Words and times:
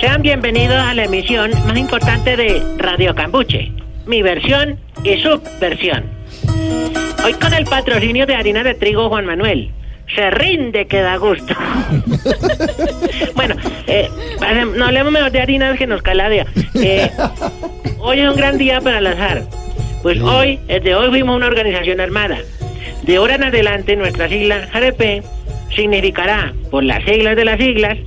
Sean 0.00 0.20
bienvenidos 0.20 0.76
a 0.76 0.94
la 0.94 1.04
emisión 1.04 1.50
más 1.66 1.76
importante 1.76 2.36
de 2.36 2.62
Radio 2.76 3.14
Cambuche, 3.14 3.72
mi 4.06 4.20
versión 4.20 4.78
y 5.04 5.16
subversión. 5.18 6.04
Hoy 7.24 7.32
con 7.34 7.54
el 7.54 7.64
patrocinio 7.64 8.26
de 8.26 8.34
harina 8.34 8.62
de 8.62 8.74
trigo 8.74 9.08
Juan 9.08 9.26
Manuel. 9.26 9.70
Se 10.14 10.30
rinde 10.30 10.86
que 10.86 11.00
da 11.00 11.16
gusto. 11.16 11.52
bueno, 13.34 13.56
eh, 13.86 14.08
no 14.76 14.86
hablemos 14.86 15.12
mejor 15.12 15.32
de 15.32 15.40
harina 15.40 15.76
que 15.76 15.86
nos 15.86 16.02
caladea. 16.02 16.46
Eh, 16.74 17.10
hoy 17.98 18.20
es 18.20 18.30
un 18.30 18.36
gran 18.36 18.58
día 18.58 18.80
para 18.80 18.98
el 18.98 19.06
azar. 19.06 19.42
Pues 20.02 20.20
hoy, 20.20 20.60
desde 20.68 20.94
hoy 20.94 21.08
fuimos 21.08 21.36
una 21.36 21.46
organización 21.46 22.00
armada. 22.00 22.38
De 23.02 23.16
ahora 23.16 23.36
en 23.36 23.44
adelante, 23.44 23.96
nuestra 23.96 24.28
sigla 24.28 24.68
JRP 24.72 25.24
significará, 25.74 26.52
por 26.70 26.84
las 26.84 27.04
siglas 27.04 27.34
de 27.34 27.44
las 27.44 27.58
siglas, 27.58 27.98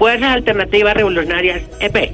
Fuerzas 0.00 0.30
Alternativas 0.30 0.94
Revolucionarias 0.94 1.60
EP. 1.78 2.12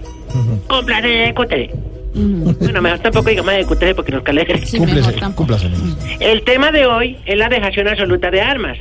Con 0.67 0.84
planes 0.84 1.33
de. 1.33 1.70
Bueno, 2.15 2.83
mejor 2.83 2.98
tampoco 2.98 3.31
digamos 3.31 3.53
de 3.53 3.61
EQT 3.61 3.95
porque 3.95 4.11
nos 4.11 4.25
calera. 4.25 4.59
Cúmplese, 4.77 5.15
cúmplase. 5.37 5.70
El 6.19 6.43
tema 6.43 6.73
de 6.73 6.84
hoy 6.87 7.17
es 7.27 7.39
la 7.39 7.48
dejación 7.48 7.87
absoluta 7.87 8.28
de 8.33 8.41
armas. 8.41 8.77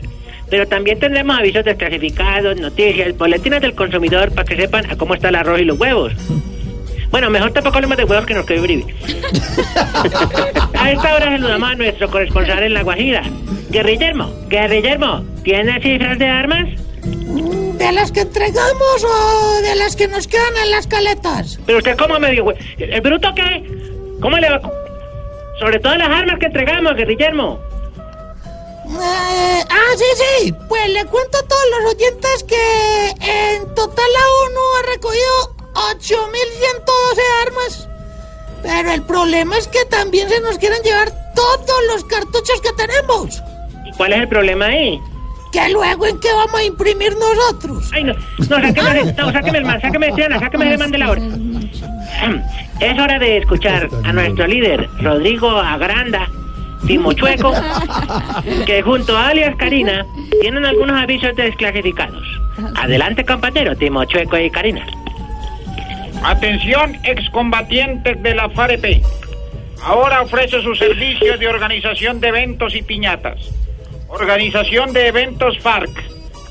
Pero 0.50 0.67
también 0.67 0.97
tendremos 0.97 1.38
avisos 1.38 1.64
desclasificados, 1.64 2.59
noticias, 2.59 3.16
boletines 3.16 3.62
del 3.62 3.75
consumidor 3.75 4.31
para 4.31 4.44
que 4.44 4.56
sepan 4.56 4.89
a 4.89 4.95
cómo 4.97 5.14
está 5.14 5.30
el 5.30 5.36
arroz 5.36 5.62
y 5.62 5.66
los 5.66 5.80
huevos. 5.80 6.14
Bueno, 7.12 7.30
mejor 7.30 7.52
tampoco 7.52 7.75
hablemos 7.75 7.97
de 7.97 8.06
huevos 8.06 8.25
que 8.25 8.34
nos 8.34 8.47
quede 8.47 8.59
bribe. 8.62 8.86
a 10.73 10.92
esta 10.92 11.14
hora 11.14 11.25
saludamos 11.25 11.69
a 11.69 11.75
nuestro 11.75 12.09
corresponsal 12.09 12.64
en 12.64 12.73
La 12.73 12.81
Guajira. 12.81 13.22
Guerrillermo, 13.69 14.34
Guerrillermo, 14.50 15.23
¿tiene 15.44 15.80
cifras 15.80 16.17
de 16.17 16.25
armas? 16.25 16.84
¿De 17.86 17.91
las 17.91 18.11
que 18.11 18.22
entregamos 18.22 19.03
o 19.03 19.61
de 19.61 19.75
las 19.75 19.95
que 19.95 20.08
nos 20.08 20.28
quedan 20.28 20.58
en 20.64 20.72
las 20.72 20.88
caletas? 20.88 21.59
Pero 21.67 21.78
usted 21.78 21.95
cómo 21.95 22.17
me 22.17 22.31
dijo, 22.31 22.52
¿el 22.80 23.02
bruto 23.02 23.31
qué? 23.36 23.64
¿Cómo 24.19 24.39
le 24.39 24.50
va? 24.50 24.59
Sobre 25.59 25.80
todo 25.80 25.95
las 25.95 26.09
armas 26.09 26.39
que 26.39 26.47
entregamos, 26.47 26.95
Guerrillermo. 26.95 27.59
Eh, 28.89 29.63
ah, 29.69 29.94
sí, 29.97 30.06
sí. 30.16 30.56
Pues 30.67 30.89
le 30.89 31.06
cuento 31.06 31.38
a 31.38 31.44
todos 31.44 31.63
los 31.69 31.94
oyentes 31.94 32.44
que 32.45 33.09
en 33.22 33.75
total 33.75 34.06
la 34.13 34.28
ONU 34.45 34.61
ha 34.80 34.91
recogido 34.91 35.56
8.112 36.00 37.45
armas. 37.45 37.88
Pero 38.63 38.91
el 38.94 39.03
problema 39.03 39.59
es 39.59 39.67
que 39.67 39.86
también 39.86 40.28
se 40.28 40.39
nos 40.39 40.58
quieren 40.58 40.81
llevar 40.81 41.11
todos 41.36 41.83
los 41.94 42.03
cartuchos 42.06 42.61
que 42.61 42.72
tenemos. 42.73 43.44
¿Y 43.86 43.91
cuál 43.95 44.13
es 44.13 44.22
el 44.22 44.28
problema 44.28 44.66
ahí? 44.66 45.00
Que 45.56 45.70
luego 45.70 46.06
en 46.06 46.20
qué 46.20 46.28
vamos 46.34 46.59
a 46.59 46.64
imprimir 46.66 47.14
nosotros. 47.16 47.89
Ay, 47.94 48.03
no, 48.03 48.14
no, 48.14 48.61
sáqueme, 48.61 49.14
no, 49.14 49.31
sáqueme 49.31 49.58
el 49.59 49.64
man, 49.64 49.80
sáqueme, 49.80 50.12
Triana, 50.12 50.38
sáqueme 50.38 50.74
el 50.74 50.78
man 50.78 50.91
de 50.91 50.97
la 50.97 51.09
hora. 51.12 51.22
Es 52.81 53.00
hora 53.00 53.18
de 53.19 53.38
escuchar 53.38 53.88
a 54.03 54.12
nuestro 54.12 54.47
líder, 54.47 54.90
Rodrigo 55.00 55.50
Agranda, 55.50 56.28
Timochueco, 56.85 57.53
que 58.66 58.81
junto 58.81 59.18
a 59.18 59.30
alias 59.30 59.56
Karina 59.56 60.06
tienen 60.41 60.66
algunos 60.66 61.02
avisos 61.02 61.34
desclasificados. 61.38 62.25
Adelante, 62.75 63.24
compañero, 63.24 63.78
Timochueco 63.78 64.38
y 64.38 64.50
Karina. 64.50 64.85
Atención, 66.22 66.97
excombatientes 67.03 68.22
de 68.22 68.35
la 68.35 68.50
FAREP. 68.50 69.01
Ahora 69.81 70.22
ofrece 70.22 70.62
su 70.62 70.75
servicio 70.75 71.38
de 71.38 71.47
organización 71.47 72.19
de 72.19 72.28
eventos 72.28 72.75
y 72.75 72.81
piñatas. 72.81 73.38
Organización 74.08 74.94
de 74.94 75.08
eventos 75.08 75.58
FARC. 75.60 75.92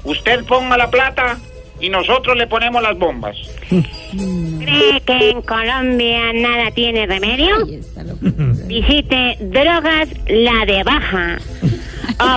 Usted 0.05 0.45
ponga 0.45 0.77
la 0.77 0.91
plata 0.91 1.39
y 1.81 1.89
nosotros 1.89 2.37
le 2.37 2.47
ponemos 2.47 2.83
las 2.83 2.99
bombas. 2.99 3.37
¿Cree 3.69 5.01
que 5.05 5.31
en 5.31 5.43
Colombia 5.43 6.33
nada 6.33 6.71
tiene 6.71 7.07
remedio? 7.07 7.67
Visite 8.67 9.37
Drogas 9.41 10.09
La 10.27 10.65
de 10.67 10.83
Baja. 10.85 11.39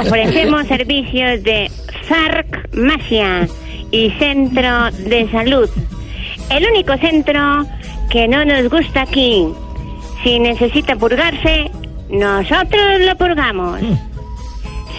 Ofrecemos 0.01 0.67
servicios 0.67 1.43
de 1.43 1.71
farmacia 2.07 3.47
y 3.91 4.09
centro 4.11 4.91
de 4.91 5.29
salud. 5.31 5.69
El 6.49 6.65
único 6.65 6.97
centro 6.97 7.65
que 8.09 8.27
no 8.27 8.43
nos 8.45 8.69
gusta 8.69 9.01
aquí. 9.03 9.47
Si 10.23 10.39
necesita 10.39 10.95
purgarse, 10.95 11.69
nosotros 12.09 13.01
lo 13.01 13.15
purgamos. 13.17 13.81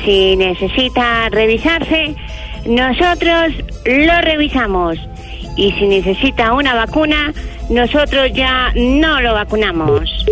Si 0.04 0.36
necesita 0.36 1.28
revisarse, 1.30 2.14
nosotros 2.66 3.54
lo 3.84 4.20
revisamos. 4.20 4.98
Y 5.56 5.72
si 5.72 5.86
necesita 5.86 6.52
una 6.52 6.74
vacuna, 6.74 7.32
nosotros 7.68 8.30
ya 8.32 8.72
no 8.76 9.20
lo 9.20 9.34
vacunamos. 9.34 10.24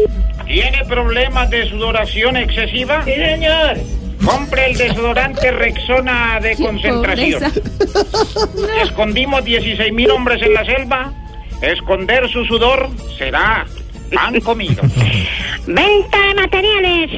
¿Tiene 0.47 0.84
problemas 0.84 1.50
de 1.50 1.69
sudoración 1.69 2.37
excesiva? 2.37 3.05
Sí, 3.05 3.15
señor. 3.15 3.76
Compre 4.25 4.71
el 4.71 4.76
desodorante 4.76 5.50
Rexona 5.50 6.41
de 6.41 6.56
concentración. 6.56 7.43
Escondimos 8.82 9.44
16 9.44 9.93
mil 9.93 10.10
hombres 10.10 10.41
en 10.43 10.55
la 10.55 10.65
selva. 10.65 11.12
Esconder 11.60 12.28
su 12.31 12.44
sudor 12.44 12.88
será 13.19 13.66
pan 14.15 14.41
comido. 14.41 14.82
Venta 15.66 16.19
de 16.28 16.34
materiales. 16.34 17.10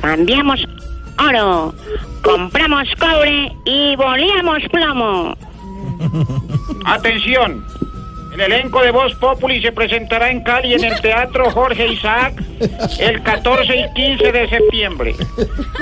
Cambiamos 0.00 0.66
oro. 1.18 1.74
Compramos 2.22 2.88
cobre 2.98 3.52
y 3.64 3.96
boleamos 3.96 4.62
plomo. 4.70 5.36
Atención. 6.84 7.64
El 8.32 8.40
elenco 8.40 8.82
de 8.82 8.90
Voz 8.90 9.14
Populi 9.14 9.62
se 9.62 9.72
presentará 9.72 10.30
en 10.30 10.42
Cali 10.42 10.74
en 10.74 10.84
el 10.84 11.00
Teatro 11.00 11.50
Jorge 11.50 11.88
Isaac 11.88 12.34
el 12.98 13.22
14 13.22 13.74
y 13.74 13.94
15 13.94 14.32
de 14.32 14.48
septiembre. 14.48 15.14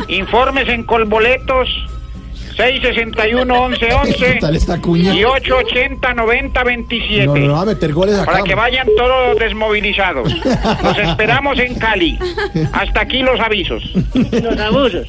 Informes 0.08 0.68
en 0.68 0.84
Colboletos 0.84 1.68
661-1111 2.56 4.40
Tal 4.40 4.56
esta 4.56 4.80
cuña. 4.80 5.14
y 5.14 5.22
880-9027. 5.22 7.26
No, 7.26 7.34
no, 7.36 7.46
no 7.46 7.52
va 7.54 7.62
a 7.62 7.66
meter 7.66 7.92
goles 7.92 8.16
acá. 8.16 8.32
Para 8.32 8.44
que 8.44 8.54
vayan 8.54 8.86
todos 8.96 9.38
desmovilizados. 9.38 10.32
Los 10.82 10.98
esperamos 10.98 11.58
en 11.58 11.74
Cali. 11.76 12.18
Hasta 12.72 13.00
aquí 13.00 13.22
los 13.22 13.38
avisos. 13.40 13.82
Los 14.14 14.58
abusos. 14.58 15.06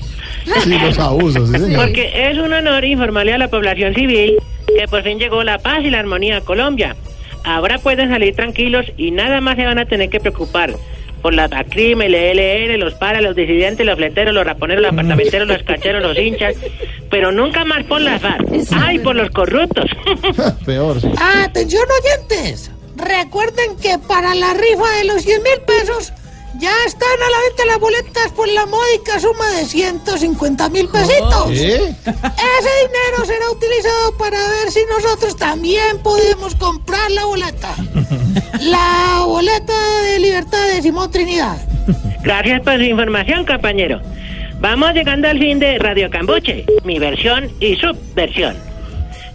Sí, 0.63 0.77
los 0.79 0.97
abusos, 0.99 1.49
sí, 1.49 1.59
señor. 1.59 1.85
Porque 1.85 2.29
es 2.29 2.37
un 2.37 2.53
honor 2.53 2.83
informarle 2.85 3.33
a 3.33 3.37
la 3.37 3.47
población 3.47 3.93
civil 3.95 4.37
que 4.77 4.87
por 4.87 5.03
fin 5.03 5.19
llegó 5.19 5.43
la 5.43 5.59
paz 5.59 5.79
y 5.83 5.89
la 5.89 5.99
armonía 5.99 6.37
a 6.37 6.41
Colombia. 6.41 6.95
Ahora 7.43 7.77
pueden 7.77 8.09
salir 8.09 8.35
tranquilos 8.35 8.85
y 8.97 9.11
nada 9.11 9.39
más 9.41 9.55
se 9.55 9.65
van 9.65 9.77
a 9.77 9.85
tener 9.85 10.09
que 10.09 10.19
preocupar 10.19 10.73
por 11.25 11.33
la 11.33 11.45
ACRIM, 11.45 12.03
el 12.03 12.13
ELN, 12.13 12.79
los 12.79 12.93
paras, 12.93 13.23
los 13.23 13.35
disidentes, 13.35 13.83
los 13.83 13.95
fleteros, 13.95 14.31
los 14.31 14.45
raponeros, 14.45 14.83
los 14.83 14.91
apartamenteros, 14.91 15.47
los 15.47 15.63
cacheros, 15.63 16.03
los 16.03 16.15
hinchas, 16.15 16.53
pero 17.09 17.31
nunca 17.31 17.65
más 17.65 17.83
por 17.85 17.99
las 17.99 18.21
FARC. 18.21 18.47
¡Ay, 18.79 18.99
por 18.99 19.15
los 19.15 19.31
corruptos! 19.31 19.85
Peor, 20.67 21.01
sí. 21.01 21.09
Atención 21.17 21.83
oyentes. 22.03 22.69
Recuerden 22.95 23.75
que 23.77 23.97
para 24.07 24.35
la 24.35 24.53
rifa 24.53 24.87
de 24.99 25.05
los 25.05 25.23
100 25.23 25.41
mil 25.41 25.61
pesos 25.65 26.13
ya 26.59 26.71
están 26.85 27.09
a 27.09 27.29
la 27.29 27.39
venta 27.47 27.65
las 27.65 27.79
boletas 27.79 28.31
por 28.33 28.47
la 28.47 28.67
módica 28.67 29.19
suma 29.19 29.49
de 29.57 29.65
150 29.65 30.69
mil 30.69 30.87
pesitos. 30.89 31.49
¿Eh? 31.49 31.95
Ese 32.05 32.69
dinero 32.85 33.25
será 33.25 33.49
utilizado 33.49 34.15
para 34.19 34.37
ver 34.37 34.71
si 34.71 34.79
nosotros 34.85 35.35
también 35.35 35.97
podemos 36.03 36.53
comprar 36.53 37.09
la 37.09 37.25
boleta. 37.25 37.75
La 38.61 39.23
boleta 39.25 39.73
de 40.03 40.19
libertad 40.19 40.67
de 40.67 40.81
Simón 40.81 41.11
Trinidad. 41.11 41.57
Gracias 42.23 42.61
por 42.61 42.75
su 42.77 42.83
información, 42.83 43.45
compañero. 43.45 44.01
Vamos 44.59 44.93
llegando 44.93 45.27
al 45.27 45.39
fin 45.39 45.59
de 45.59 45.77
Radio 45.77 46.09
Cambuche, 46.09 46.65
mi 46.83 46.97
versión 46.97 47.49
y 47.59 47.75
subversión. 47.75 48.55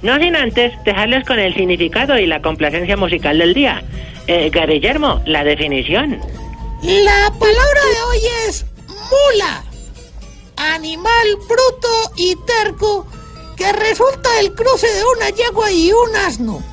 No 0.02 0.16
sin 0.18 0.34
antes 0.34 0.72
dejarles 0.84 1.26
con 1.26 1.38
el 1.38 1.54
significado 1.54 2.18
y 2.18 2.26
la 2.26 2.40
complacencia 2.40 2.96
musical 2.96 3.38
del 3.38 3.52
día. 3.52 3.82
Eh, 4.26 4.50
la 5.26 5.44
definición. 5.44 6.18
La 6.82 7.32
palabra 7.38 7.80
de 7.94 8.02
hoy 8.08 8.18
es 8.48 8.64
mula. 8.88 9.64
Animal 10.56 11.36
bruto 11.48 12.12
y 12.16 12.36
terco 12.46 13.06
que 13.56 13.72
resulta 13.72 14.28
del 14.36 14.54
cruce 14.54 14.86
de 14.86 15.02
una 15.16 15.30
yegua 15.30 15.70
y 15.70 15.92
un 15.92 16.16
asno. 16.16 16.69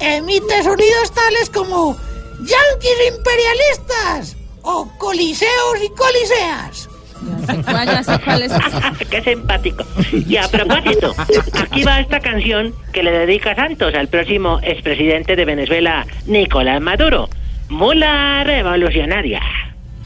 Emite 0.00 0.62
sonidos 0.62 1.12
tales 1.12 1.50
como 1.50 1.96
yanquis 2.40 3.16
imperialistas 3.16 4.36
o 4.62 4.88
coliseos 4.98 5.78
y 5.84 5.88
coliseas. 5.90 6.88
Ya 7.26 7.46
sé 7.46 7.62
cuál, 7.62 7.86
ya 7.86 8.02
sé 8.02 8.18
cuál 8.24 8.42
es. 8.42 8.52
Qué 9.10 9.22
simpático. 9.22 9.84
Y 10.12 10.36
a 10.36 10.48
propósito, 10.48 11.14
aquí 11.58 11.82
va 11.82 12.00
esta 12.00 12.20
canción 12.20 12.74
que 12.92 13.02
le 13.02 13.10
dedica 13.10 13.54
Santos 13.54 13.94
al 13.94 14.08
próximo 14.08 14.60
expresidente 14.62 15.34
de 15.36 15.44
Venezuela, 15.44 16.06
Nicolás 16.26 16.80
Maduro. 16.80 17.28
Mula 17.68 18.44
revolucionaria. 18.44 19.40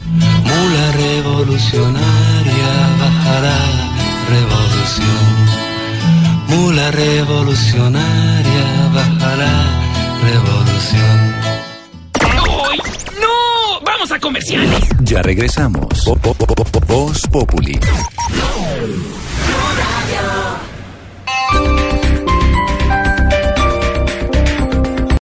Mula 0.06 0.92
revolucionaria 0.92 2.70
bajará 2.98 3.58
revolución. 4.28 5.30
Mula 6.48 6.90
revolucionaria 6.90 8.64
bajará 8.94 9.69
revolución. 10.22 11.34
¡No! 13.20 13.80
¡Vamos 13.84 14.10
a 14.12 14.18
comerciales! 14.20 14.88
Ya 15.02 15.22
regresamos. 15.22 15.86
Po- 16.04 16.16
po- 16.16 16.34
po- 16.34 16.46
po- 16.46 16.64
po- 16.64 16.80
Voz 16.86 17.22
Populi. 17.30 17.78